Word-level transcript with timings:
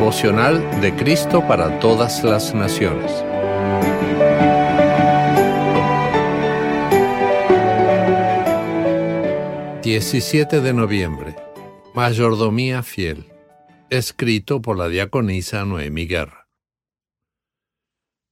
devocional 0.00 0.80
de 0.80 0.96
Cristo 0.96 1.46
para 1.46 1.78
todas 1.78 2.24
las 2.24 2.54
naciones. 2.54 3.12
...17 9.82 10.62
de 10.62 10.72
noviembre... 10.72 11.36
...Mayordomía 11.94 12.82
fiel... 12.82 13.26
...escrito 13.90 14.62
por 14.62 14.78
la 14.78 14.88
diaconisa 14.88 15.66
Noemi 15.66 16.06
Guerra. 16.06 16.48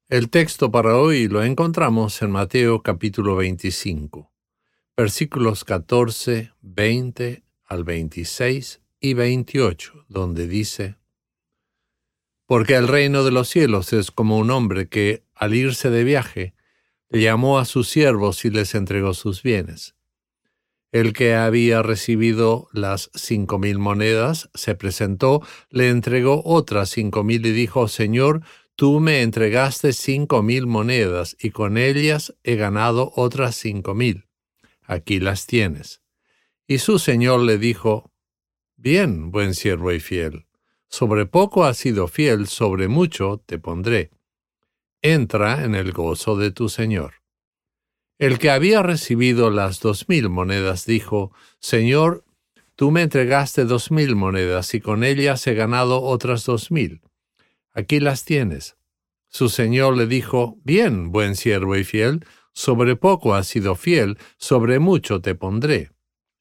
El 0.09 0.31
texto 0.31 0.71
para 0.71 0.97
hoy 0.97 1.29
lo 1.29 1.45
encontramos 1.45 2.23
en 2.23 2.31
Mateo 2.31 2.83
capítulo 2.83 3.37
25... 3.37 4.33
...versículos 4.97 5.65
14, 5.65 6.51
20 6.63 7.43
al 7.67 7.85
26 7.85 8.81
y 9.01 9.13
28, 9.13 10.07
donde 10.09 10.47
dice, 10.49 10.97
Porque 12.49 12.77
el 12.77 12.89
reino 12.89 13.25
de 13.25 13.31
los 13.31 13.51
cielos 13.51 13.93
es 13.93 14.11
como 14.11 14.39
un 14.39 14.51
hombre 14.51 14.89
que, 14.89 15.23
al 15.35 15.55
irse 15.55 15.91
de 15.91 16.03
viaje, 16.03 16.55
llamó 17.11 17.59
a 17.59 17.67
sus 17.67 17.91
siervos 17.91 18.43
y 18.47 18.49
les 18.49 18.75
entregó 18.75 19.13
sus 19.13 19.43
bienes. 19.43 19.97
El 20.91 21.13
que 21.13 21.35
había 21.35 21.83
recibido 21.83 22.69
las 22.73 23.11
cinco 23.15 23.59
mil 23.59 23.79
monedas 23.79 24.49
se 24.55 24.75
presentó, 24.75 25.43
le 25.69 25.91
entregó 25.91 26.41
otras 26.43 26.89
cinco 26.89 27.23
mil 27.23 27.45
y 27.45 27.53
dijo, 27.53 27.87
Señor, 27.87 28.41
tú 28.77 28.99
me 28.99 29.21
entregaste 29.21 29.93
cinco 29.93 30.43
mil 30.43 30.67
monedas 30.67 31.37
y 31.39 31.51
con 31.51 31.77
ellas 31.77 32.35
he 32.45 32.57
ganado 32.57 33.13
otras 33.15 33.57
cinco 33.57 33.95
mil. 33.95 34.27
Aquí 34.81 35.21
las 35.21 35.47
tienes. 35.47 36.01
Y 36.67 36.79
su 36.79 36.99
señor 36.99 37.41
le 37.41 37.59
dijo, 37.59 38.11
Bien, 38.77 39.31
buen 39.31 39.53
siervo 39.53 39.93
y 39.93 40.01
fiel, 40.01 40.48
sobre 40.89 41.27
poco 41.27 41.65
has 41.65 41.79
sido 41.79 42.09
fiel, 42.09 42.47
sobre 42.47 42.89
mucho 42.89 43.43
te 43.45 43.59
pondré. 43.59 44.11
Entra 45.03 45.65
en 45.65 45.75
el 45.75 45.93
gozo 45.93 46.37
de 46.37 46.51
tu 46.51 46.69
señor. 46.69 47.15
El 48.19 48.39
que 48.39 48.51
había 48.51 48.83
recibido 48.83 49.51
las 49.51 49.81
dos 49.81 50.09
mil 50.09 50.29
monedas 50.29 50.87
dijo, 50.87 51.33
Señor, 51.61 52.25
tú 52.75 52.91
me 52.91 53.03
entregaste 53.03 53.65
dos 53.65 53.93
mil 53.93 54.17
monedas 54.17 54.75
y 54.75 54.81
con 54.81 55.05
ellas 55.05 55.47
he 55.47 55.55
ganado 55.55 56.03
otras 56.03 56.45
dos 56.45 56.73
mil. 56.73 57.01
Aquí 57.73 58.01
las 58.01 58.25
tienes. 58.25 58.77
Su 59.29 59.49
señor 59.49 59.97
le 59.97 60.07
dijo, 60.07 60.59
Bien, 60.65 61.13
buen 61.13 61.37
siervo 61.37 61.77
y 61.77 61.85
fiel, 61.85 62.25
sobre 62.53 62.97
poco 62.97 63.35
has 63.35 63.47
sido 63.47 63.77
fiel, 63.77 64.19
sobre 64.37 64.81
mucho 64.81 65.21
te 65.21 65.37
pondré. 65.37 65.93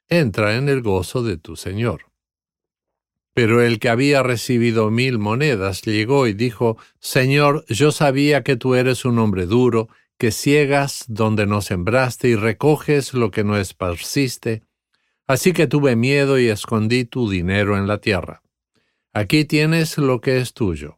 Entra 0.08 0.56
en 0.56 0.70
el 0.70 0.82
gozo 0.82 1.22
de 1.22 1.38
tu 1.38 1.56
señor. 1.56 2.08
Pero 3.38 3.62
el 3.62 3.78
que 3.78 3.90
había 3.90 4.24
recibido 4.24 4.90
mil 4.90 5.20
monedas 5.20 5.84
llegó 5.84 6.26
y 6.26 6.34
dijo, 6.34 6.76
Señor, 7.00 7.66
yo 7.68 7.92
sabía 7.92 8.42
que 8.42 8.56
tú 8.56 8.74
eres 8.74 9.06
un 9.06 9.20
hombre 9.20 9.46
duro, 9.46 9.90
que 10.18 10.32
ciegas 10.32 11.06
donde 11.08 11.46
no 11.46 11.62
sembraste 11.62 12.30
y 12.30 12.36
recoges 12.36 13.14
lo 13.14 13.30
que 13.30 13.44
no 13.44 13.56
esparciste, 13.56 14.64
así 15.28 15.54
que 15.54 15.68
tuve 15.68 15.96
miedo 15.96 16.40
y 16.40 16.48
escondí 16.48 17.06
tu 17.06 17.30
dinero 17.30 17.78
en 17.78 17.86
la 17.86 18.00
tierra. 18.00 18.42
Aquí 19.14 19.46
tienes 19.46 20.00
lo 20.00 20.20
que 20.20 20.40
es 20.40 20.56
tuyo. 20.56 20.98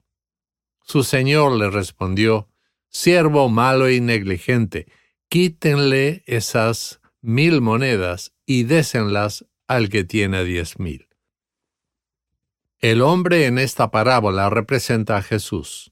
Su 0.82 1.04
señor 1.04 1.58
le 1.58 1.70
respondió, 1.70 2.48
Siervo 2.88 3.50
malo 3.50 3.90
y 3.90 4.00
negligente, 4.00 4.88
quítenle 5.28 6.24
esas 6.26 7.02
mil 7.20 7.60
monedas 7.60 8.32
y 8.46 8.64
désenlas 8.64 9.46
al 9.68 9.90
que 9.90 10.06
tiene 10.06 10.46
diez 10.46 10.80
mil. 10.80 11.09
El 12.82 13.02
hombre 13.02 13.46
en 13.46 13.60
esta 13.60 13.92
parábola 13.92 14.50
representa 14.50 15.18
a 15.18 15.22
Jesús, 15.22 15.92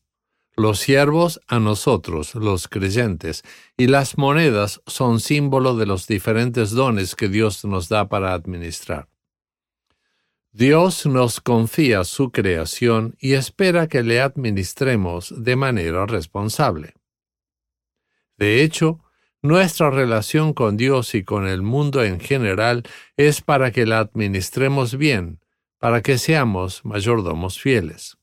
los 0.56 0.80
siervos 0.80 1.42
a 1.46 1.60
nosotros, 1.60 2.34
los 2.34 2.70
creyentes, 2.70 3.44
y 3.76 3.88
las 3.88 4.18
monedas 4.18 4.82
son 4.88 5.20
símbolo 5.20 5.76
de 5.76 5.86
los 5.86 6.08
diferentes 6.08 6.72
dones 6.72 7.16
que 7.16 7.28
Dios 7.28 7.66
nos 7.66 7.90
da 7.90 8.08
para 8.08 8.32
administrar. 8.32 9.10
Dios 10.54 11.06
nos 11.06 11.42
confía 11.42 12.06
su 12.06 12.32
creación 12.32 13.18
y 13.20 13.34
espera 13.34 13.88
que 13.88 14.02
le 14.02 14.22
administremos 14.22 15.34
de 15.36 15.58
manera 15.58 16.06
responsable. 16.06 16.94
De 18.38 18.64
hecho, 18.64 19.04
nuestra 19.42 19.90
relación 19.90 20.54
con 20.54 20.78
Dios 20.78 21.16
y 21.16 21.26
con 21.26 21.48
el 21.48 21.64
mundo 21.64 22.02
en 22.02 22.22
general 22.22 22.84
es 23.18 23.42
para 23.42 23.72
que 23.74 23.86
la 23.86 24.00
administremos 24.00 24.98
bien, 24.98 25.42
para 25.80 26.02
que 26.02 26.18
seamos 26.18 26.84
mayordomos 26.86 27.60
fieles. 27.60 28.18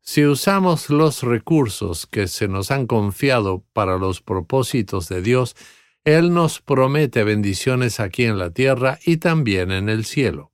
Si 0.00 0.24
usamos 0.24 0.90
los 0.90 1.22
recursos 1.22 2.06
que 2.06 2.26
se 2.26 2.48
nos 2.48 2.70
han 2.70 2.86
confiado 2.86 3.64
para 3.72 3.98
los 3.98 4.22
propósitos 4.22 5.08
de 5.08 5.22
Dios, 5.22 5.56
Él 6.04 6.32
nos 6.32 6.60
promete 6.60 7.22
bendiciones 7.22 8.00
aquí 8.00 8.24
en 8.24 8.38
la 8.38 8.50
tierra 8.50 8.98
y 9.04 9.18
también 9.18 9.70
en 9.70 9.88
el 9.88 10.04
cielo. 10.04 10.52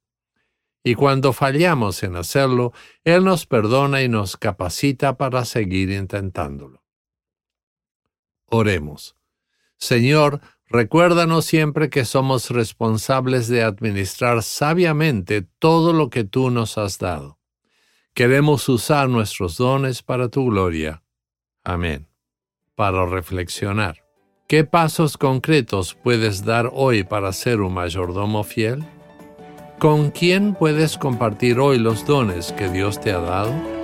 Y 0.82 0.94
cuando 0.94 1.32
fallamos 1.32 2.02
en 2.02 2.16
hacerlo, 2.16 2.72
Él 3.02 3.24
nos 3.24 3.46
perdona 3.46 4.02
y 4.02 4.08
nos 4.08 4.36
capacita 4.36 5.16
para 5.16 5.44
seguir 5.44 5.90
intentándolo. 5.90 6.84
Oremos. 8.46 9.16
Señor, 9.78 10.40
Recuérdanos 10.68 11.44
siempre 11.44 11.90
que 11.90 12.04
somos 12.04 12.50
responsables 12.50 13.46
de 13.48 13.62
administrar 13.62 14.42
sabiamente 14.42 15.42
todo 15.58 15.92
lo 15.92 16.10
que 16.10 16.24
tú 16.24 16.50
nos 16.50 16.76
has 16.76 16.98
dado. 16.98 17.38
Queremos 18.14 18.68
usar 18.68 19.08
nuestros 19.08 19.58
dones 19.58 20.02
para 20.02 20.28
tu 20.28 20.46
gloria. 20.46 21.02
Amén. 21.62 22.08
Para 22.74 23.06
reflexionar. 23.06 24.02
¿Qué 24.48 24.64
pasos 24.64 25.16
concretos 25.16 25.94
puedes 25.94 26.44
dar 26.44 26.70
hoy 26.72 27.04
para 27.04 27.32
ser 27.32 27.60
un 27.60 27.74
mayordomo 27.74 28.42
fiel? 28.42 28.84
¿Con 29.78 30.10
quién 30.10 30.54
puedes 30.54 30.96
compartir 30.96 31.58
hoy 31.58 31.78
los 31.78 32.06
dones 32.06 32.52
que 32.52 32.68
Dios 32.68 33.00
te 33.00 33.12
ha 33.12 33.18
dado? 33.18 33.75